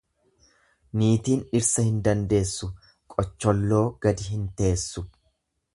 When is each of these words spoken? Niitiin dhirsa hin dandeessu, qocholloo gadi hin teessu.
Niitiin 1.01 1.43
dhirsa 1.51 1.85
hin 1.89 1.99
dandeessu, 2.09 2.71
qocholloo 3.17 3.83
gadi 4.07 4.31
hin 4.33 4.53
teessu. 4.63 5.07